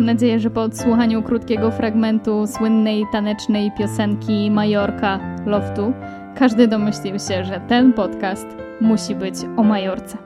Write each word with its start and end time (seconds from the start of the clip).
Mam 0.00 0.06
nadzieję, 0.06 0.40
że 0.40 0.50
po 0.50 0.62
odsłuchaniu 0.62 1.22
krótkiego 1.22 1.70
fragmentu 1.70 2.46
słynnej 2.46 3.04
tanecznej 3.12 3.72
piosenki 3.78 4.50
Majorka 4.50 5.36
Loftu, 5.46 5.92
każdy 6.34 6.68
domyślił 6.68 7.18
się, 7.18 7.44
że 7.44 7.60
ten 7.68 7.92
podcast 7.92 8.46
musi 8.80 9.14
być 9.14 9.34
o 9.56 9.62
Majorce. 9.62 10.18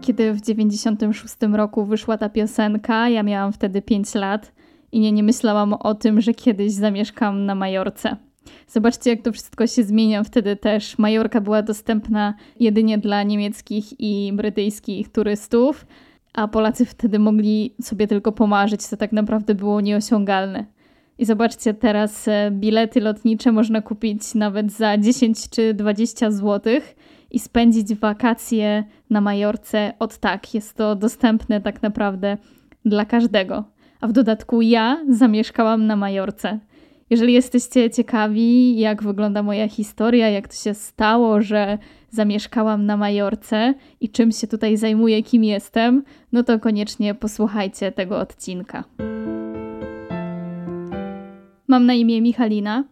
Kiedy 0.00 0.32
w 0.32 0.40
96 0.40 1.34
roku 1.52 1.84
wyszła 1.84 2.18
ta 2.18 2.28
piosenka, 2.28 3.08
ja 3.08 3.22
miałam 3.22 3.52
wtedy 3.52 3.82
5 3.82 4.14
lat 4.14 4.52
i 4.92 5.00
nie, 5.00 5.12
nie 5.12 5.22
myślałam 5.22 5.72
o 5.72 5.94
tym, 5.94 6.20
że 6.20 6.34
kiedyś 6.34 6.72
zamieszkam 6.72 7.46
na 7.46 7.54
Majorce. 7.54 8.16
Zobaczcie, 8.68 9.10
jak 9.10 9.22
to 9.22 9.32
wszystko 9.32 9.66
się 9.66 9.82
zmienia. 9.84 10.24
Wtedy 10.24 10.56
też 10.56 10.98
Majorka 10.98 11.40
była 11.40 11.62
dostępna 11.62 12.34
jedynie 12.60 12.98
dla 12.98 13.22
niemieckich 13.22 14.00
i 14.00 14.32
brytyjskich 14.32 15.12
turystów, 15.12 15.86
a 16.38 16.48
Polacy 16.48 16.84
wtedy 16.84 17.18
mogli 17.18 17.74
sobie 17.82 18.06
tylko 18.06 18.32
pomarzyć. 18.32 18.88
To 18.88 18.96
tak 18.96 19.12
naprawdę 19.12 19.54
było 19.54 19.80
nieosiągalne. 19.80 20.64
I 21.18 21.24
zobaczcie, 21.24 21.74
teraz 21.74 22.28
e, 22.28 22.50
bilety 22.50 23.00
lotnicze 23.00 23.52
można 23.52 23.82
kupić 23.82 24.34
nawet 24.34 24.72
za 24.72 24.98
10 24.98 25.50
czy 25.50 25.74
20 25.74 26.30
zł 26.30 26.72
i 27.30 27.38
spędzić 27.38 27.94
wakacje 27.94 28.84
na 29.10 29.20
Majorce 29.20 29.92
od 29.98 30.18
tak. 30.18 30.54
Jest 30.54 30.76
to 30.76 30.96
dostępne 30.96 31.60
tak 31.60 31.82
naprawdę 31.82 32.36
dla 32.84 33.04
każdego. 33.04 33.64
A 34.00 34.06
w 34.06 34.12
dodatku 34.12 34.62
ja 34.62 35.04
zamieszkałam 35.08 35.86
na 35.86 35.96
Majorce. 35.96 36.58
Jeżeli 37.10 37.32
jesteście 37.32 37.90
ciekawi, 37.90 38.78
jak 38.78 39.02
wygląda 39.02 39.42
moja 39.42 39.68
historia, 39.68 40.28
jak 40.28 40.48
to 40.48 40.54
się 40.54 40.74
stało, 40.74 41.42
że 41.42 41.78
zamieszkałam 42.10 42.86
na 42.86 42.96
Majorce 42.96 43.74
i 44.00 44.08
czym 44.08 44.32
się 44.32 44.46
tutaj 44.46 44.76
zajmuję, 44.76 45.22
kim 45.22 45.44
jestem, 45.44 46.02
no 46.32 46.42
to 46.42 46.58
koniecznie 46.58 47.14
posłuchajcie 47.14 47.92
tego 47.92 48.18
odcinka. 48.18 48.84
Mam 51.68 51.86
na 51.86 51.94
imię 51.94 52.20
Michalina 52.20 52.84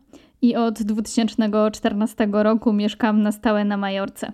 i 0.43 0.57
od 0.57 0.83
2014 0.83 2.29
roku 2.33 2.73
mieszkam 2.73 3.23
na 3.23 3.33
stałe 3.33 3.65
na 3.65 3.77
Majorce. 3.77 4.33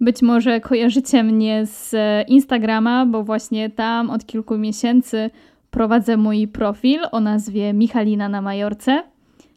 Być 0.00 0.22
może 0.22 0.60
kojarzycie 0.60 1.22
mnie 1.22 1.66
z 1.66 1.94
Instagrama, 2.28 3.06
bo 3.06 3.24
właśnie 3.24 3.70
tam 3.70 4.10
od 4.10 4.26
kilku 4.26 4.58
miesięcy 4.58 5.30
prowadzę 5.70 6.16
mój 6.16 6.48
profil 6.48 7.00
o 7.12 7.20
nazwie 7.20 7.72
Michalina 7.72 8.28
na 8.28 8.42
Majorce. 8.42 9.02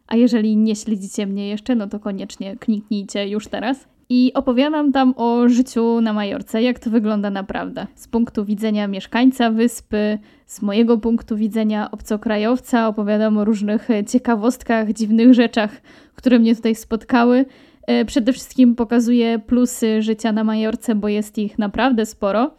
A 0.08 0.16
jeżeli 0.16 0.58
nie 0.58 0.76
śledzicie 0.76 1.28
mnie 1.28 1.50
jeszcze, 1.50 1.76
no 1.76 1.88
to 1.88 2.00
koniecznie 2.00 2.58
kliknijcie 2.58 3.28
już 3.28 3.48
teraz. 3.48 3.88
I 4.10 4.32
opowiadam 4.34 4.92
tam 4.92 5.14
o 5.18 5.50
życiu 5.50 6.02
na 6.02 6.14
Majorce, 6.14 6.62
jak 6.62 6.80
to 6.80 6.90
wygląda 6.90 7.30
naprawdę. 7.30 7.88
Z 7.96 8.08
punktu 8.08 8.46
widzenia 8.46 8.88
mieszkańca 8.88 9.52
wyspy, 9.52 10.20
z 10.46 10.62
mojego 10.62 10.98
punktu 10.98 11.38
widzenia 11.38 11.92
obcokrajowca, 11.92 12.88
opowiadam 12.88 13.38
o 13.38 13.46
różnych 13.46 13.88
ciekawostkach, 14.08 14.94
dziwnych 14.94 15.34
rzeczach, 15.34 15.82
które 16.16 16.40
mnie 16.40 16.56
tutaj 16.56 16.76
spotkały. 16.76 17.46
E, 17.88 18.06
przede 18.06 18.34
wszystkim 18.34 18.76
pokazuję 18.76 19.40
plusy 19.40 20.02
życia 20.02 20.32
na 20.32 20.44
Majorce, 20.44 20.96
bo 20.96 21.08
jest 21.08 21.38
ich 21.38 21.60
naprawdę 21.60 22.06
sporo. 22.06 22.52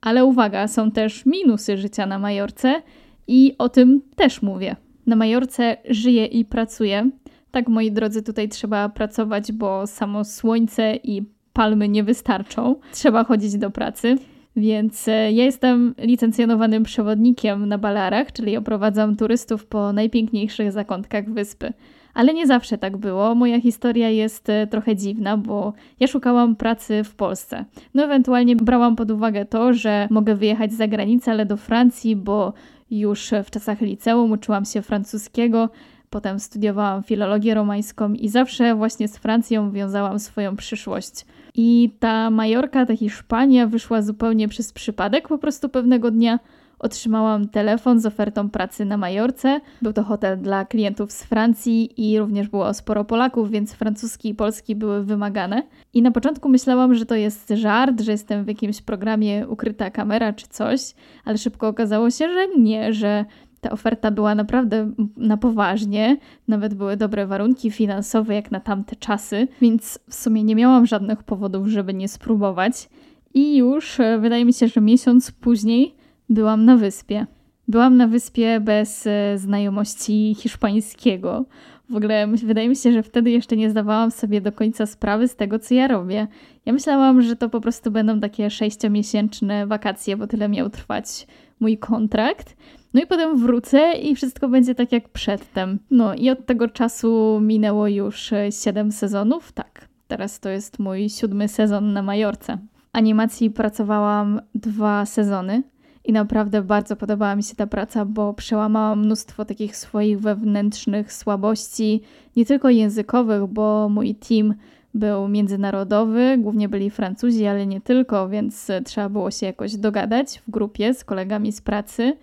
Ale 0.00 0.24
uwaga, 0.24 0.68
są 0.68 0.90
też 0.90 1.26
minusy 1.26 1.76
życia 1.76 2.06
na 2.06 2.18
Majorce 2.18 2.82
i 3.28 3.54
o 3.58 3.68
tym 3.68 4.02
też 4.16 4.42
mówię. 4.42 4.76
Na 5.06 5.16
Majorce 5.16 5.76
żyję 5.90 6.26
i 6.26 6.44
pracuję. 6.44 7.10
Tak, 7.50 7.68
moi 7.68 7.92
drodzy, 7.92 8.22
tutaj 8.22 8.48
trzeba 8.48 8.88
pracować, 8.88 9.52
bo 9.52 9.86
samo 9.86 10.24
słońce 10.24 10.96
i 10.96 11.22
palmy 11.52 11.88
nie 11.88 12.04
wystarczą. 12.04 12.76
Trzeba 12.92 13.24
chodzić 13.24 13.58
do 13.58 13.70
pracy. 13.70 14.16
Więc 14.56 15.08
e, 15.08 15.32
ja 15.32 15.44
jestem 15.44 15.94
licencjonowanym 15.98 16.82
przewodnikiem 16.82 17.66
na 17.66 17.78
Balarach, 17.78 18.32
czyli 18.32 18.56
oprowadzam 18.56 19.16
turystów 19.16 19.66
po 19.66 19.92
najpiękniejszych 19.92 20.72
zakątkach 20.72 21.32
wyspy. 21.32 21.72
Ale 22.14 22.34
nie 22.34 22.46
zawsze 22.46 22.78
tak 22.78 22.96
było. 22.96 23.34
Moja 23.34 23.60
historia 23.60 24.10
jest 24.10 24.48
e, 24.48 24.66
trochę 24.66 24.96
dziwna, 24.96 25.36
bo 25.36 25.72
ja 26.00 26.06
szukałam 26.06 26.56
pracy 26.56 27.04
w 27.04 27.14
Polsce. 27.14 27.64
No, 27.94 28.04
ewentualnie 28.04 28.56
brałam 28.56 28.96
pod 28.96 29.10
uwagę 29.10 29.44
to, 29.44 29.72
że 29.72 30.08
mogę 30.10 30.34
wyjechać 30.34 30.72
za 30.72 30.88
granicę, 30.88 31.30
ale 31.30 31.46
do 31.46 31.56
Francji, 31.56 32.16
bo 32.16 32.52
już 32.90 33.30
w 33.44 33.50
czasach 33.50 33.80
liceum 33.80 34.32
uczyłam 34.32 34.64
się 34.64 34.82
francuskiego, 34.82 35.68
potem 36.10 36.40
studiowałam 36.40 37.02
filologię 37.02 37.54
romańską 37.54 38.12
i 38.12 38.28
zawsze 38.28 38.74
właśnie 38.74 39.08
z 39.08 39.16
Francją 39.16 39.72
wiązałam 39.72 40.18
swoją 40.18 40.56
przyszłość. 40.56 41.26
I 41.54 41.90
ta 41.98 42.30
Majorka, 42.30 42.86
ta 42.86 42.96
Hiszpania 42.96 43.66
wyszła 43.66 44.02
zupełnie 44.02 44.48
przez 44.48 44.72
przypadek. 44.72 45.28
Po 45.28 45.38
prostu 45.38 45.68
pewnego 45.68 46.10
dnia 46.10 46.38
otrzymałam 46.78 47.48
telefon 47.48 48.00
z 48.00 48.06
ofertą 48.06 48.50
pracy 48.50 48.84
na 48.84 48.96
Majorce. 48.96 49.60
Był 49.82 49.92
to 49.92 50.02
hotel 50.02 50.38
dla 50.38 50.64
klientów 50.64 51.12
z 51.12 51.24
Francji 51.24 52.10
i 52.10 52.18
również 52.18 52.48
było 52.48 52.74
sporo 52.74 53.04
Polaków, 53.04 53.50
więc 53.50 53.72
francuski 53.72 54.28
i 54.28 54.34
polski 54.34 54.76
były 54.76 55.04
wymagane. 55.04 55.62
I 55.94 56.02
na 56.02 56.10
początku 56.10 56.48
myślałam, 56.48 56.94
że 56.94 57.06
to 57.06 57.14
jest 57.14 57.52
żart, 57.54 58.00
że 58.00 58.12
jestem 58.12 58.44
w 58.44 58.48
jakimś 58.48 58.82
programie 58.82 59.48
ukryta 59.48 59.90
kamera 59.90 60.32
czy 60.32 60.48
coś, 60.48 60.80
ale 61.24 61.38
szybko 61.38 61.68
okazało 61.68 62.10
się, 62.10 62.28
że 62.28 62.48
nie, 62.58 62.92
że 62.92 63.24
ta 63.60 63.70
oferta 63.70 64.10
była 64.10 64.34
naprawdę 64.34 64.92
na 65.16 65.36
poważnie, 65.36 66.16
nawet 66.48 66.74
były 66.74 66.96
dobre 66.96 67.26
warunki 67.26 67.70
finansowe 67.70 68.34
jak 68.34 68.50
na 68.50 68.60
tamte 68.60 68.96
czasy, 68.96 69.48
więc 69.60 69.98
w 70.08 70.14
sumie 70.14 70.44
nie 70.44 70.54
miałam 70.54 70.86
żadnych 70.86 71.22
powodów, 71.22 71.66
żeby 71.66 71.94
nie 71.94 72.08
spróbować. 72.08 72.88
I 73.34 73.56
już 73.56 74.00
e, 74.00 74.18
wydaje 74.18 74.44
mi 74.44 74.52
się, 74.52 74.68
że 74.68 74.80
miesiąc 74.80 75.30
później 75.30 75.94
byłam 76.28 76.64
na 76.64 76.76
wyspie. 76.76 77.26
Byłam 77.68 77.96
na 77.96 78.06
wyspie 78.06 78.60
bez 78.60 79.06
e, 79.06 79.38
znajomości 79.38 80.36
hiszpańskiego. 80.38 81.44
W 81.90 81.96
ogóle 81.96 82.26
wydaje 82.26 82.68
mi 82.68 82.76
się, 82.76 82.92
że 82.92 83.02
wtedy 83.02 83.30
jeszcze 83.30 83.56
nie 83.56 83.70
zdawałam 83.70 84.10
sobie 84.10 84.40
do 84.40 84.52
końca 84.52 84.86
sprawy 84.86 85.28
z 85.28 85.36
tego, 85.36 85.58
co 85.58 85.74
ja 85.74 85.88
robię. 85.88 86.26
Ja 86.66 86.72
myślałam, 86.72 87.22
że 87.22 87.36
to 87.36 87.48
po 87.48 87.60
prostu 87.60 87.90
będą 87.90 88.20
takie 88.20 88.50
sześciomiesięczne 88.50 89.66
wakacje, 89.66 90.16
bo 90.16 90.26
tyle 90.26 90.48
miał 90.48 90.70
trwać 90.70 91.26
mój 91.60 91.78
kontrakt. 91.78 92.56
No 92.94 93.02
i 93.02 93.06
potem 93.06 93.38
wrócę 93.38 93.92
i 93.92 94.14
wszystko 94.14 94.48
będzie 94.48 94.74
tak 94.74 94.92
jak 94.92 95.08
przedtem. 95.08 95.78
No 95.90 96.14
i 96.14 96.30
od 96.30 96.46
tego 96.46 96.68
czasu 96.68 97.40
minęło 97.42 97.88
już 97.88 98.32
e, 98.32 98.52
siedem 98.52 98.92
sezonów. 98.92 99.52
Tak, 99.52 99.88
teraz 100.08 100.40
to 100.40 100.48
jest 100.48 100.78
mój 100.78 101.08
siódmy 101.08 101.48
sezon 101.48 101.92
na 101.92 102.02
Majorce. 102.02 102.56
W 102.56 102.88
animacji 102.92 103.50
pracowałam 103.50 104.40
dwa 104.54 105.06
sezony. 105.06 105.62
I 106.08 106.12
naprawdę 106.12 106.62
bardzo 106.62 106.96
podobała 106.96 107.36
mi 107.36 107.42
się 107.42 107.54
ta 107.54 107.66
praca, 107.66 108.04
bo 108.04 108.34
przełamałam 108.34 109.00
mnóstwo 109.04 109.44
takich 109.44 109.76
swoich 109.76 110.20
wewnętrznych 110.20 111.12
słabości, 111.12 112.02
nie 112.36 112.46
tylko 112.46 112.70
językowych, 112.70 113.46
bo 113.46 113.88
mój 113.88 114.14
team 114.14 114.54
był 114.94 115.28
międzynarodowy, 115.28 116.36
głównie 116.38 116.68
byli 116.68 116.90
Francuzi, 116.90 117.46
ale 117.46 117.66
nie 117.66 117.80
tylko, 117.80 118.28
więc 118.28 118.70
trzeba 118.84 119.08
było 119.08 119.30
się 119.30 119.46
jakoś 119.46 119.76
dogadać 119.76 120.42
w 120.46 120.50
grupie 120.50 120.94
z 120.94 121.04
kolegami 121.04 121.52
z 121.52 121.60
pracy. 121.60 122.16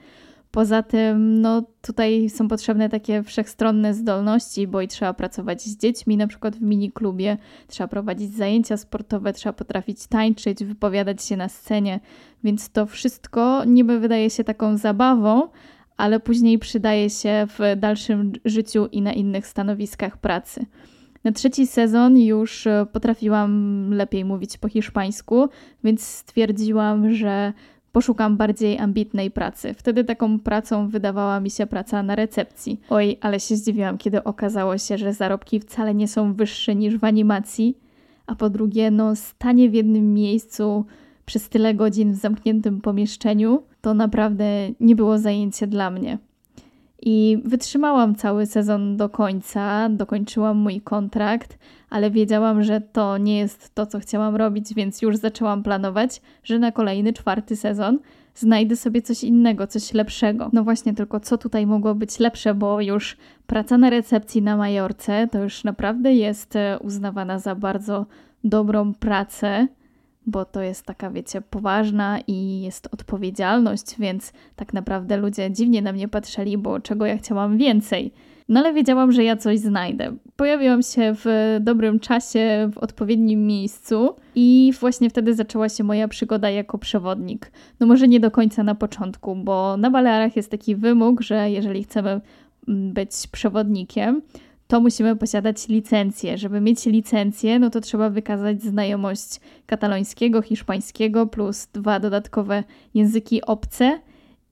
Poza 0.56 0.84
tym, 0.84 1.42
no 1.42 1.64
tutaj 1.82 2.30
są 2.30 2.48
potrzebne 2.48 2.90
takie 2.90 3.24
wszechstronne 3.24 3.94
zdolności, 3.94 4.68
bo 4.68 4.82
i 4.82 4.88
trzeba 4.88 5.14
pracować 5.14 5.62
z 5.62 5.78
dziećmi, 5.78 6.18
na 6.18 6.28
przykład 6.28 6.56
w 6.56 6.62
miniklubie, 6.62 7.38
trzeba 7.68 7.88
prowadzić 7.88 8.34
zajęcia 8.34 8.78
sportowe, 8.78 9.34
trzeba 9.34 9.54
potrafić 9.54 10.08
tańczyć, 10.08 10.64
wypowiadać 10.64 11.24
się 11.24 11.38
na 11.38 11.50
scenie, 11.50 12.00
więc 12.44 12.70
to 12.70 12.86
wszystko 12.86 13.66
niby 13.66 14.00
wydaje 14.00 14.30
się 14.30 14.44
taką 14.44 14.78
zabawą, 14.78 15.48
ale 15.98 16.20
później 16.20 16.60
przydaje 16.60 17.10
się 17.10 17.48
w 17.48 17.80
dalszym 17.80 18.32
życiu 18.46 18.88
i 18.92 19.02
na 19.02 19.14
innych 19.14 19.48
stanowiskach 19.48 20.18
pracy. 20.18 20.66
Na 21.24 21.32
trzeci 21.32 21.68
sezon 21.68 22.18
już 22.18 22.68
potrafiłam 22.92 23.90
lepiej 23.94 24.26
mówić 24.26 24.58
po 24.58 24.70
hiszpańsku, 24.70 25.50
więc 25.84 26.08
stwierdziłam, 26.08 27.14
że 27.14 27.54
poszukam 27.96 28.38
bardziej 28.38 28.80
ambitnej 28.80 29.32
pracy. 29.32 29.74
Wtedy 29.74 30.04
taką 30.04 30.40
pracą 30.40 30.90
wydawała 30.90 31.40
mi 31.40 31.50
się 31.50 31.68
praca 31.68 32.04
na 32.04 32.16
recepcji. 32.16 32.82
Oj, 32.90 33.18
ale 33.22 33.40
się 33.40 33.56
zdziwiłam, 33.56 33.98
kiedy 33.98 34.24
okazało 34.24 34.78
się, 34.78 34.98
że 34.98 35.14
zarobki 35.14 35.60
wcale 35.60 35.96
nie 35.96 36.08
są 36.08 36.34
wyższe 36.34 36.76
niż 36.76 36.98
w 36.98 37.04
animacji, 37.04 37.78
a 38.28 38.36
po 38.36 38.50
drugie, 38.50 38.92
no, 38.92 39.16
stanie 39.16 39.70
w 39.70 39.74
jednym 39.74 40.14
miejscu 40.14 40.86
przez 41.26 41.50
tyle 41.50 41.74
godzin 41.74 42.12
w 42.12 42.16
zamkniętym 42.16 42.82
pomieszczeniu 42.82 43.64
to 43.82 43.94
naprawdę 43.94 44.46
nie 44.80 44.96
było 44.96 45.20
zajęcie 45.20 45.68
dla 45.68 45.92
mnie. 45.92 46.18
I 47.08 47.38
wytrzymałam 47.46 48.16
cały 48.16 48.46
sezon 48.46 48.98
do 48.98 49.10
końca, 49.10 49.90
dokończyłam 49.90 50.58
mój 50.58 50.82
kontrakt, 50.82 51.58
ale 51.90 52.12
wiedziałam, 52.12 52.64
że 52.64 52.82
to 52.82 53.18
nie 53.18 53.38
jest 53.38 53.76
to, 53.76 53.86
co 53.86 54.00
chciałam 54.00 54.36
robić, 54.36 54.74
więc 54.74 55.02
już 55.02 55.18
zaczęłam 55.18 55.64
planować, 55.64 56.22
że 56.44 56.60
na 56.60 56.72
kolejny 56.72 57.14
czwarty 57.14 57.56
sezon 57.56 58.00
znajdę 58.36 58.76
sobie 58.76 59.02
coś 59.02 59.24
innego, 59.24 59.68
coś 59.68 59.94
lepszego. 59.94 60.50
No 60.54 60.64
właśnie, 60.64 60.94
tylko 60.94 61.20
co 61.20 61.38
tutaj 61.38 61.68
mogło 61.68 61.96
być 61.96 62.20
lepsze, 62.20 62.54
bo 62.54 62.82
już 62.82 63.18
praca 63.48 63.78
na 63.78 63.90
recepcji 63.90 64.42
na 64.42 64.58
Majorce 64.58 65.28
to 65.32 65.44
już 65.44 65.64
naprawdę 65.64 66.14
jest 66.14 66.56
e, 66.56 66.80
uznawana 66.80 67.40
za 67.40 67.56
bardzo 67.56 68.06
dobrą 68.44 68.94
pracę 68.94 69.68
bo 70.26 70.46
to 70.46 70.62
jest 70.62 70.86
taka, 70.86 71.12
wiecie, 71.12 71.42
poważna 71.42 72.20
i 72.28 72.62
jest 72.62 72.88
odpowiedzialność, 72.92 74.00
więc 74.00 74.34
tak 74.56 74.74
naprawdę 74.74 75.18
ludzie 75.18 75.52
dziwnie 75.52 75.82
na 75.82 75.92
mnie 75.92 76.08
patrzyli, 76.08 76.58
bo 76.58 76.80
czego 76.80 77.06
ja 77.06 77.18
chciałam 77.18 77.58
więcej. 77.58 78.12
No 78.50 78.60
ale 78.60 78.74
wiedziałam, 78.74 79.12
że 79.12 79.24
ja 79.24 79.36
coś 79.38 79.60
znajdę. 79.60 80.16
Pojawiłam 80.36 80.82
się 80.84 81.14
w 81.16 81.58
dobrym 81.62 82.00
czasie, 82.00 82.70
w 82.74 82.78
odpowiednim 82.78 83.48
miejscu 83.48 84.16
i 84.36 84.74
właśnie 84.80 85.10
wtedy 85.10 85.34
zaczęła 85.34 85.70
się 85.70 85.84
moja 85.84 86.08
przygoda 86.08 86.50
jako 86.50 86.78
przewodnik. 86.78 87.52
No 87.80 87.88
może 87.88 88.08
nie 88.08 88.20
do 88.20 88.32
końca 88.32 88.64
na 88.64 88.76
początku, 88.76 89.36
bo 89.36 89.78
na 89.78 89.92
Balearach 89.92 90.36
jest 90.36 90.52
taki 90.52 90.76
wymóg, 90.76 91.22
że 91.22 91.52
jeżeli 91.52 91.84
chcemy 91.84 92.22
mm, 92.68 92.94
być 92.94 93.12
przewodnikiem, 93.32 94.22
to 94.68 94.80
musimy 94.82 95.16
posiadać 95.16 95.68
licencję. 95.68 96.38
Żeby 96.38 96.62
mieć 96.62 96.86
licencję, 96.86 97.60
no 97.60 97.70
to 97.70 97.82
trzeba 97.82 98.10
wykazać 98.10 98.62
znajomość 98.62 99.40
katalońskiego, 99.66 100.42
hiszpańskiego 100.42 101.28
plus 101.28 101.68
dwa 101.74 102.00
dodatkowe 102.00 102.64
języki 102.94 103.42
obce 103.42 104.00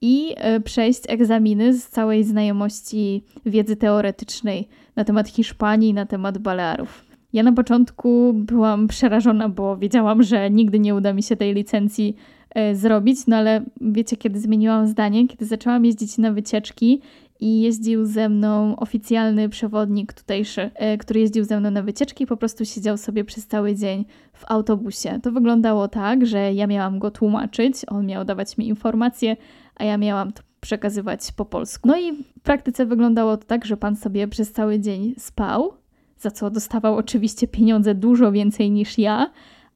i 0.01 0.33
e, 0.38 0.60
przejść 0.60 1.01
egzaminy 1.07 1.74
z 1.74 1.88
całej 1.88 2.24
znajomości 2.24 3.24
wiedzy 3.45 3.75
teoretycznej 3.75 4.68
na 4.95 5.04
temat 5.04 5.27
Hiszpanii, 5.30 5.94
na 5.94 6.06
temat 6.06 6.38
Balearów. 6.38 7.06
Ja 7.33 7.44
na 7.44 7.51
początku 7.51 8.33
byłam 8.33 8.88
przerażona, 8.88 9.50
bo 9.50 9.77
wiedziałam, 9.77 10.24
że 10.24 10.50
nigdy 10.50 10.80
nie 10.80 10.95
uda 10.95 11.13
mi 11.13 11.24
się 11.24 11.36
tej 11.36 11.54
licencji 11.54 12.15
e, 12.50 12.75
zrobić, 12.75 13.19
no 13.27 13.36
ale 13.36 13.63
wiecie, 13.81 14.18
kiedy 14.18 14.39
zmieniłam 14.39 14.88
zdanie, 14.88 15.27
kiedy 15.27 15.45
zaczęłam 15.45 15.86
jeździć 15.86 16.18
na 16.18 16.33
wycieczki 16.33 17.01
i 17.44 17.62
jeździł 17.62 18.06
ze 18.06 18.30
mną 18.30 18.75
oficjalny 18.75 19.50
przewodnik 19.50 20.13
tutejszy, 20.13 20.72
e, 20.75 20.98
który 20.98 21.19
jeździł 21.19 21.44
ze 21.44 21.60
mną 21.60 21.72
na 21.72 21.84
wycieczki, 21.84 22.28
po 22.28 22.38
prostu 22.38 22.66
siedział 22.66 22.98
sobie 22.98 23.24
przez 23.24 23.48
cały 23.48 23.75
dzień 23.75 24.06
w 24.34 24.51
autobusie. 24.51 25.19
To 25.24 25.31
wyglądało 25.31 25.88
tak, 25.88 26.25
że 26.25 26.54
ja 26.54 26.68
miałam 26.68 27.00
go 27.00 27.12
tłumaczyć, 27.12 27.75
on 27.88 28.06
miał 28.06 28.25
dawać 28.25 28.57
mi 28.57 28.68
informacje, 28.68 29.38
a 29.75 29.84
ja 29.84 29.98
miałam 29.98 30.31
to 30.31 30.44
przekazywać 30.62 31.31
po 31.36 31.45
polsku. 31.45 31.88
No 31.88 32.00
i 32.00 32.13
w 32.13 32.40
praktyce 32.44 32.86
wyglądało 32.86 33.38
to 33.38 33.46
tak, 33.46 33.66
że 33.66 33.78
pan 33.78 33.96
sobie 33.96 34.28
przez 34.28 34.51
cały 34.51 34.80
dzień 34.80 35.16
spał, 35.18 35.74
za 36.19 36.31
co 36.31 36.50
dostawał 36.50 36.96
oczywiście 36.96 37.48
pieniądze 37.48 37.96
dużo 37.96 38.31
więcej 38.31 38.72
niż 38.72 38.98
ja, 38.98 39.31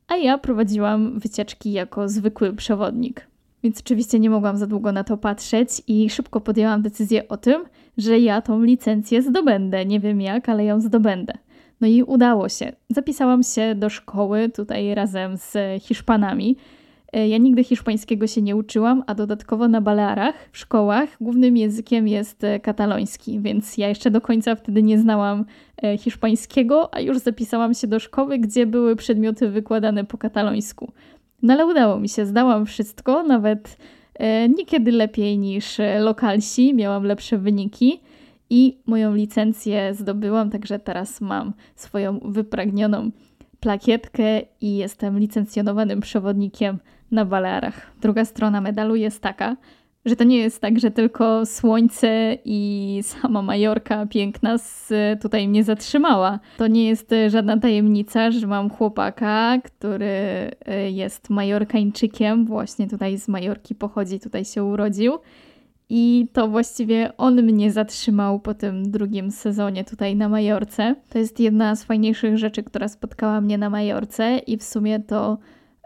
a 0.08 0.16
ja 0.16 0.38
prowadziłam 0.38 1.20
wycieczki 1.20 1.72
jako 1.72 2.10
zwykły 2.10 2.54
przewodnik. 2.54 3.28
Więc 3.64 3.80
oczywiście 3.80 4.20
nie 4.20 4.30
mogłam 4.30 4.58
za 4.58 4.68
długo 4.68 4.92
na 4.92 5.04
to 5.04 5.18
patrzeć 5.18 5.70
i 5.88 6.10
szybko 6.10 6.42
podjęłam 6.42 6.82
decyzję 6.82 7.28
o 7.28 7.38
tym, 7.38 7.64
że 7.98 8.20
ja 8.20 8.42
tą 8.42 8.64
licencję 8.64 9.22
zdobędę. 9.22 9.86
Nie 9.86 10.00
wiem 10.00 10.22
jak, 10.22 10.50
ale 10.50 10.66
ją 10.66 10.82
zdobędę. 10.82 11.34
No 11.82 11.88
i 11.88 12.04
udało 12.04 12.50
się. 12.50 12.72
Zapisałam 12.90 13.44
się 13.44 13.76
do 13.76 13.90
szkoły 13.90 14.50
tutaj 14.50 14.96
razem 14.96 15.38
z 15.38 15.58
Hiszpanami. 15.84 16.58
E, 17.14 17.28
ja 17.28 17.38
nigdy 17.38 17.64
hiszpańskiego 17.64 18.28
się 18.28 18.42
nie 18.42 18.56
uczyłam, 18.56 19.04
a 19.08 19.16
dodatkowo 19.16 19.68
na 19.68 19.82
Balearach 19.82 20.36
w 20.52 20.58
szkołach 20.58 21.10
głównym 21.22 21.58
językiem 21.58 22.08
jest 22.08 22.44
e, 22.44 22.60
kataloński, 22.60 23.40
więc 23.40 23.78
ja 23.78 23.90
jeszcze 23.90 24.12
do 24.12 24.22
końca 24.22 24.56
wtedy 24.56 24.84
nie 24.84 25.00
znałam 25.00 25.46
e, 25.84 25.98
hiszpańskiego, 25.98 26.96
a 26.96 27.00
już 27.00 27.18
zapisałam 27.18 27.74
się 27.74 27.88
do 27.88 28.00
szkoły, 28.00 28.40
gdzie 28.40 28.66
były 28.66 28.96
przedmioty 28.96 29.50
wykładane 29.50 30.04
po 30.04 30.18
katalońsku. 30.18 30.92
No 31.42 31.54
ale 31.54 31.66
udało 31.66 32.00
mi 32.00 32.10
się, 32.10 32.26
zdałam 32.26 32.66
wszystko, 32.66 33.24
nawet 33.24 33.78
niekiedy 34.58 34.92
lepiej 34.92 35.38
niż 35.38 35.78
lokalsi, 36.00 36.74
miałam 36.74 37.04
lepsze 37.04 37.38
wyniki 37.38 38.02
i 38.50 38.78
moją 38.86 39.16
licencję 39.16 39.94
zdobyłam, 39.94 40.50
także 40.50 40.80
teraz 40.80 41.22
mam 41.22 41.54
swoją 41.76 42.20
wypragnioną 42.20 43.12
plakietkę 43.60 44.42
i 44.62 44.78
jestem 44.78 45.20
licencjonowanym 45.20 46.02
przewodnikiem 46.02 46.80
na 47.12 47.26
Balearach. 47.26 47.92
Druga 48.02 48.26
strona 48.26 48.62
medalu 48.62 48.96
jest 48.96 49.22
taka, 49.22 49.58
że 50.08 50.16
to 50.16 50.24
nie 50.24 50.38
jest 50.38 50.62
tak, 50.62 50.80
że 50.80 50.92
tylko 50.92 51.46
słońce 51.46 52.38
i 52.46 53.00
sama 53.04 53.42
Majorka 53.42 54.06
piękna 54.06 54.56
tutaj 55.22 55.48
mnie 55.48 55.64
zatrzymała. 55.64 56.40
To 56.58 56.68
nie 56.68 56.88
jest 56.88 57.12
żadna 57.28 57.58
tajemnica, 57.58 58.32
że 58.32 58.48
mam 58.48 58.70
chłopaka, 58.70 59.58
który 59.64 60.06
e, 60.66 60.92
jest 60.92 61.30
Majorkańczykiem, 61.30 62.46
właśnie 62.46 62.88
tutaj 62.88 63.18
z 63.18 63.28
Majorki 63.28 63.76
pochodzi, 63.76 64.20
tutaj 64.20 64.46
się 64.46 64.64
urodził. 64.64 65.14
I 65.90 66.28
to 66.34 66.48
właściwie 66.48 67.18
on 67.18 67.44
mnie 67.44 67.72
zatrzymał 67.72 68.40
po 68.40 68.54
tym 68.54 68.92
drugim 68.92 69.32
sezonie 69.32 69.84
tutaj 69.84 70.16
na 70.16 70.30
Majorce. 70.30 70.96
To 71.10 71.20
jest 71.20 71.40
jedna 71.40 71.76
z 71.76 71.84
fajniejszych 71.84 72.38
rzeczy, 72.38 72.64
która 72.64 72.88
spotkała 72.88 73.42
mnie 73.42 73.58
na 73.58 73.70
Majorce, 73.70 74.38
i 74.38 74.58
w 74.58 74.64
sumie 74.64 75.00
to 75.00 75.38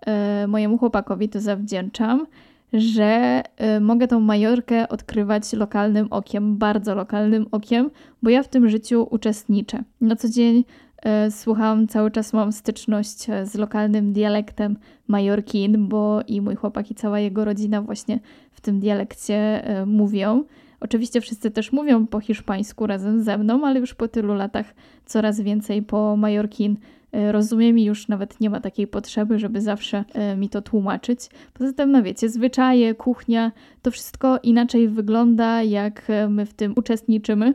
e, 0.05 0.47
mojemu 0.47 0.77
chłopakowi 0.77 1.29
to 1.29 1.39
zawdzięczam, 1.39 2.25
że 2.73 3.41
e, 3.57 3.79
mogę 3.79 4.07
tą 4.07 4.19
Majorkę 4.19 4.89
odkrywać 4.89 5.53
lokalnym 5.53 6.07
okiem, 6.09 6.57
bardzo 6.57 6.95
lokalnym 6.95 7.45
okiem, 7.51 7.89
bo 8.23 8.29
ja 8.29 8.43
w 8.43 8.47
tym 8.47 8.69
życiu 8.69 9.07
uczestniczę. 9.11 9.83
Na 10.01 10.15
co 10.15 10.29
dzień 10.29 10.63
e, 11.03 11.31
słucham, 11.31 11.87
cały 11.87 12.11
czas 12.11 12.33
mam 12.33 12.51
styczność 12.51 13.29
e, 13.29 13.45
z 13.45 13.55
lokalnym 13.55 14.13
dialektem 14.13 14.77
Majorkin, 15.07 15.87
bo 15.87 16.21
i 16.27 16.41
mój 16.41 16.55
chłopak 16.55 16.91
i 16.91 16.95
cała 16.95 17.19
jego 17.19 17.45
rodzina 17.45 17.81
właśnie 17.81 18.19
w 18.51 18.61
tym 18.61 18.79
dialekcie 18.79 19.63
mówią. 19.85 20.43
Oczywiście 20.81 21.21
wszyscy 21.21 21.51
też 21.51 21.71
mówią 21.71 22.07
po 22.07 22.19
hiszpańsku 22.19 22.87
razem 22.87 23.23
ze 23.23 23.37
mną, 23.37 23.67
ale 23.67 23.79
już 23.79 23.93
po 23.93 24.07
tylu 24.07 24.33
latach 24.33 24.73
coraz 25.05 25.41
więcej 25.41 25.83
po 25.83 26.15
majorkin 26.15 26.77
e, 27.11 27.31
rozumiem 27.31 27.79
i 27.79 27.83
już 27.83 28.07
nawet 28.07 28.39
nie 28.39 28.49
ma 28.49 28.59
takiej 28.59 28.87
potrzeby, 28.87 29.39
żeby 29.39 29.61
zawsze 29.61 30.05
e, 30.13 30.35
mi 30.35 30.49
to 30.49 30.61
tłumaczyć. 30.61 31.19
Poza 31.53 31.73
tym, 31.73 31.91
no 31.91 32.03
wiecie, 32.03 32.29
zwyczaje, 32.29 32.95
kuchnia, 32.95 33.51
to 33.81 33.91
wszystko 33.91 34.39
inaczej 34.43 34.89
wygląda, 34.89 35.63
jak 35.63 36.07
my 36.29 36.45
w 36.45 36.53
tym 36.53 36.73
uczestniczymy, 36.75 37.53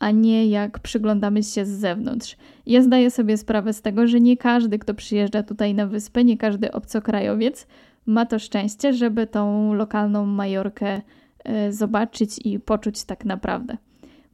a 0.00 0.10
nie 0.10 0.46
jak 0.46 0.78
przyglądamy 0.78 1.42
się 1.42 1.64
z 1.64 1.68
zewnątrz. 1.68 2.36
Ja 2.66 2.82
zdaję 2.82 3.10
sobie 3.10 3.36
sprawę 3.36 3.72
z 3.72 3.82
tego, 3.82 4.06
że 4.06 4.20
nie 4.20 4.36
każdy, 4.36 4.78
kto 4.78 4.94
przyjeżdża 4.94 5.42
tutaj 5.42 5.74
na 5.74 5.86
wyspę, 5.86 6.24
nie 6.24 6.36
każdy 6.36 6.72
obcokrajowiec 6.72 7.66
ma 8.06 8.26
to 8.26 8.38
szczęście, 8.38 8.92
żeby 8.92 9.26
tą 9.26 9.74
lokalną 9.74 10.26
Majorkę 10.26 10.86
e, 10.86 11.02
zobaczyć 11.70 12.40
i 12.44 12.60
poczuć 12.60 13.04
tak 13.04 13.24
naprawdę. 13.24 13.76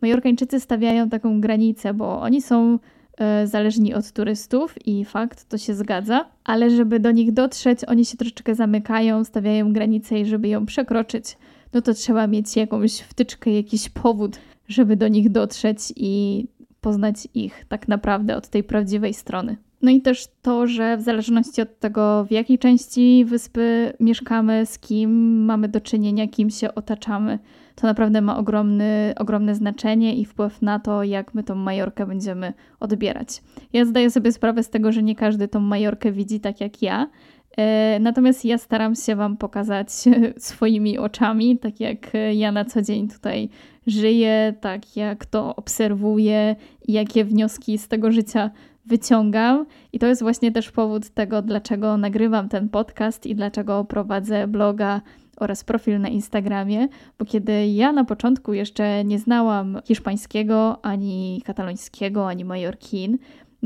Majorkańczycy 0.03 0.61
stawiają 0.61 1.09
taką 1.09 1.41
granicę, 1.41 1.95
bo 1.95 2.21
oni 2.21 2.43
są 2.43 2.79
e, 3.19 3.47
zależni 3.47 3.95
od 3.95 4.13
turystów 4.13 4.87
i 4.87 5.05
fakt, 5.05 5.49
to 5.49 5.59
się 5.59 5.75
zgadza, 5.75 6.25
ale 6.45 6.71
żeby 6.71 7.01
do 7.01 7.11
nich 7.11 7.33
dotrzeć, 7.33 7.85
oni 7.85 8.05
się 8.05 8.17
troszeczkę 8.17 8.55
zamykają, 8.55 9.25
stawiają 9.25 9.73
granicę 9.73 10.21
i 10.21 10.27
żeby 10.27 10.49
ją 10.49 10.67
przekroczyć, 10.67 11.37
no 11.73 11.83
to 11.83 11.95
trzeba 11.95 12.27
mieć 12.27 12.57
jakąś 12.57 13.01
wtyczkę, 13.01 13.51
jakiś 13.51 13.89
powód, 13.89 14.39
żeby 14.69 14.97
do 14.97 15.09
nich 15.09 15.31
dotrzeć 15.31 15.79
i 15.97 16.47
poznać 16.81 17.29
ich 17.35 17.65
tak 17.69 17.89
naprawdę 17.89 18.37
od 18.37 18.49
tej 18.49 18.65
prawdziwej 18.65 19.15
strony. 19.15 19.57
No 19.83 19.91
i 19.91 20.01
też 20.01 20.27
to, 20.43 20.67
że 20.67 20.97
w 20.97 21.01
zależności 21.01 21.63
od 21.63 21.79
tego, 21.79 22.25
w 22.25 22.31
jakiej 22.31 22.59
części 22.59 23.25
wyspy 23.25 23.93
mieszkamy, 24.01 24.67
z 24.67 24.79
kim 24.79 25.45
mamy 25.45 25.69
do 25.69 25.81
czynienia, 25.81 26.29
kim 26.29 26.51
się 26.51 26.75
otaczamy, 26.75 27.39
to 27.75 27.87
naprawdę 27.87 28.21
ma 28.21 28.39
ogromny, 28.39 29.15
ogromne 29.19 29.55
znaczenie 29.55 30.17
i 30.17 30.25
wpływ 30.25 30.63
na 30.63 30.79
to, 30.79 31.03
jak 31.03 31.35
my 31.35 31.43
tą 31.43 31.55
Majorkę 31.55 32.07
będziemy 32.07 32.53
odbierać. 32.81 33.43
Ja 33.73 33.85
zdaję 33.85 34.11
sobie 34.11 34.33
sprawę 34.33 34.63
z 34.63 34.71
tego, 34.71 34.93
że 34.93 35.03
nie 35.03 35.15
każdy 35.15 35.49
tą 35.49 35.61
Majorkę 35.61 36.13
widzi 36.13 36.41
tak 36.41 36.61
jak 36.61 36.83
ja. 36.83 37.11
E, 37.57 37.99
natomiast 38.01 38.45
ja 38.45 38.59
staram 38.59 38.95
się 38.95 39.17
Wam 39.17 39.37
pokazać 39.37 39.89
swoimi 40.39 40.99
oczami, 40.99 41.59
tak 41.59 41.81
jak 41.81 42.13
ja 42.35 42.53
na 42.53 42.65
co 42.65 42.83
dzień 42.83 43.09
tutaj 43.09 43.49
żyję, 43.87 44.55
tak 44.61 44.97
jak 44.97 45.27
to 45.27 45.57
obserwuję 45.57 46.57
i 46.89 46.93
jakie 46.93 47.25
wnioski 47.25 47.79
z 47.79 47.89
tego 47.89 48.13
życia 48.13 48.51
wyciągam. 48.89 49.67
I 49.93 49.99
to 49.99 50.07
jest 50.07 50.23
właśnie 50.23 50.53
też 50.53 50.71
powód 50.71 51.11
tego, 51.11 51.43
dlaczego 51.43 51.97
nagrywam 51.97 52.49
ten 52.49 52.69
podcast 52.69 53.27
i 53.27 53.35
dlaczego 53.35 53.85
prowadzę 53.85 54.47
bloga 54.47 55.01
oraz 55.37 55.65
profil 55.65 56.01
na 56.01 56.09
Instagramie, 56.09 56.89
bo 57.19 57.25
kiedy 57.25 57.67
ja 57.67 57.93
na 57.93 58.05
początku 58.05 58.53
jeszcze 58.53 59.05
nie 59.05 59.19
znałam 59.19 59.79
hiszpańskiego, 59.85 60.85
ani 60.85 61.43
katalońskiego, 61.45 62.29
ani 62.29 62.45
majorkin, 62.45 63.19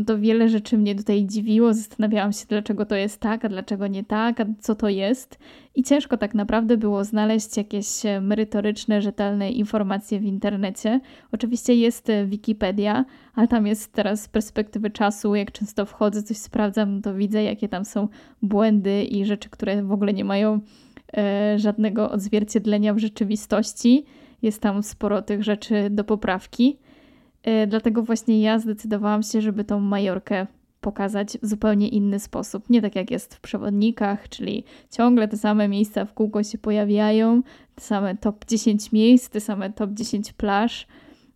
to 0.06 0.18
wiele 0.18 0.48
rzeczy 0.48 0.78
mnie 0.78 0.94
tutaj 0.94 1.26
dziwiło. 1.26 1.74
Zastanawiałam 1.74 2.32
się, 2.32 2.44
dlaczego 2.48 2.86
to 2.86 2.94
jest 2.94 3.20
tak, 3.20 3.44
a 3.44 3.48
dlaczego 3.48 3.86
nie 3.86 4.04
tak, 4.04 4.40
a 4.40 4.44
co 4.60 4.74
to 4.74 4.88
jest. 4.88 5.38
I 5.74 5.82
ciężko 5.82 6.16
tak 6.16 6.34
naprawdę 6.34 6.76
było 6.76 7.04
znaleźć 7.04 7.56
jakieś 7.56 7.86
merytoryczne, 8.20 9.02
rzetelne 9.02 9.50
informacje 9.50 10.20
w 10.20 10.24
internecie. 10.24 11.00
Oczywiście 11.32 11.74
jest 11.74 12.08
Wikipedia, 12.26 13.04
ale 13.34 13.48
tam 13.48 13.66
jest 13.66 13.92
teraz 13.92 14.22
z 14.22 14.28
perspektywy 14.28 14.90
czasu, 14.90 15.34
jak 15.34 15.52
często 15.52 15.86
wchodzę, 15.86 16.22
coś 16.22 16.36
sprawdzam, 16.36 17.02
to 17.02 17.14
widzę, 17.14 17.42
jakie 17.42 17.68
tam 17.68 17.84
są 17.84 18.08
błędy 18.42 19.04
i 19.04 19.24
rzeczy, 19.24 19.50
które 19.50 19.82
w 19.82 19.92
ogóle 19.92 20.12
nie 20.12 20.24
mają 20.24 20.60
e, 21.16 21.58
żadnego 21.58 22.10
odzwierciedlenia 22.10 22.94
w 22.94 22.98
rzeczywistości. 22.98 24.04
Jest 24.42 24.60
tam 24.60 24.82
sporo 24.82 25.22
tych 25.22 25.42
rzeczy 25.42 25.90
do 25.90 26.04
poprawki. 26.04 26.78
E, 27.42 27.66
dlatego 27.66 28.02
właśnie 28.02 28.40
ja 28.40 28.58
zdecydowałam 28.58 29.22
się, 29.22 29.40
żeby 29.40 29.64
tą 29.64 29.80
Majorkę 29.80 30.46
pokazać 30.80 31.38
w 31.42 31.46
zupełnie 31.46 31.88
inny 31.88 32.18
sposób. 32.18 32.70
Nie 32.70 32.82
tak 32.82 32.96
jak 32.96 33.10
jest 33.10 33.34
w 33.34 33.40
przewodnikach, 33.40 34.28
czyli 34.28 34.64
ciągle 34.90 35.28
te 35.28 35.36
same 35.36 35.68
miejsca 35.68 36.04
w 36.04 36.14
kółko 36.14 36.42
się 36.42 36.58
pojawiają, 36.58 37.42
te 37.74 37.80
same 37.80 38.16
top 38.16 38.44
10 38.44 38.92
miejsc, 38.92 39.28
te 39.28 39.40
same 39.40 39.72
top 39.72 39.90
10 39.90 40.32
plaż, 40.32 40.86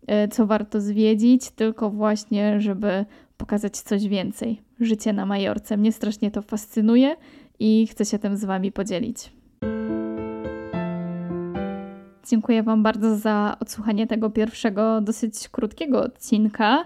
e, 0.07 0.29
co 0.29 0.47
warto 0.47 0.81
zwiedzić, 0.81 1.51
tylko 1.51 1.91
właśnie, 1.91 2.61
żeby 2.61 3.05
pokazać 3.37 3.81
coś 3.81 4.09
więcej. 4.09 4.63
Życie 4.81 5.13
na 5.13 5.27
Majorce. 5.27 5.77
Mnie 5.77 5.93
strasznie 5.93 6.31
to 6.31 6.43
fascynuje 6.43 7.17
i 7.59 7.87
chcę 7.87 8.05
się 8.05 8.19
tym 8.19 8.37
z 8.37 8.45
Wami 8.45 8.73
podzielić. 8.73 9.36
Dziękuję 12.29 12.63
Wam 12.63 12.83
bardzo 12.83 13.17
za 13.17 13.57
odsłuchanie 13.61 14.07
tego 14.07 14.31
pierwszego, 14.31 15.01
dosyć 15.01 15.49
krótkiego 15.49 16.03
odcinka, 16.03 16.85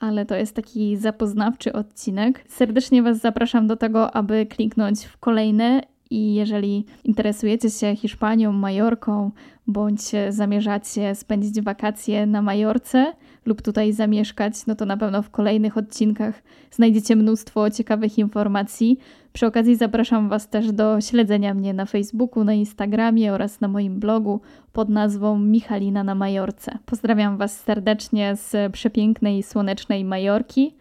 ale 0.00 0.26
to 0.26 0.34
jest 0.34 0.56
taki 0.56 0.96
zapoznawczy 0.96 1.72
odcinek. 1.72 2.44
Serdecznie 2.48 3.02
Was 3.02 3.20
zapraszam 3.20 3.66
do 3.66 3.76
tego, 3.76 4.16
aby 4.16 4.46
kliknąć 4.46 5.04
w 5.04 5.18
kolejne 5.18 5.82
i 6.14 6.34
jeżeli 6.34 6.84
interesujecie 7.04 7.70
się 7.70 7.96
Hiszpanią, 7.96 8.52
Majorką, 8.52 9.30
bądź 9.66 10.02
zamierzacie 10.28 11.14
spędzić 11.14 11.60
wakacje 11.60 12.26
na 12.26 12.42
Majorce 12.42 13.12
lub 13.46 13.62
tutaj 13.62 13.92
zamieszkać, 13.92 14.66
no 14.66 14.74
to 14.74 14.86
na 14.86 14.96
pewno 14.96 15.22
w 15.22 15.30
kolejnych 15.30 15.76
odcinkach 15.76 16.42
znajdziecie 16.70 17.16
mnóstwo 17.16 17.70
ciekawych 17.70 18.18
informacji. 18.18 18.98
Przy 19.32 19.46
okazji 19.46 19.76
zapraszam 19.76 20.28
Was 20.28 20.48
też 20.48 20.72
do 20.72 21.00
śledzenia 21.00 21.54
mnie 21.54 21.74
na 21.74 21.86
Facebooku, 21.86 22.44
na 22.44 22.52
Instagramie 22.52 23.32
oraz 23.32 23.60
na 23.60 23.68
moim 23.68 24.00
blogu 24.00 24.40
pod 24.72 24.88
nazwą 24.88 25.38
Michalina 25.38 26.04
na 26.04 26.14
Majorce. 26.14 26.78
Pozdrawiam 26.86 27.36
Was 27.36 27.60
serdecznie 27.60 28.36
z 28.36 28.72
przepięknej, 28.72 29.42
słonecznej 29.42 30.04
Majorki. 30.04 30.74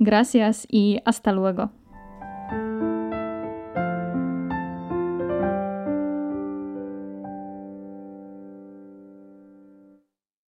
Gracias 0.00 0.66
i 0.70 0.98
hasta 1.04 1.32
luego. 1.32 1.77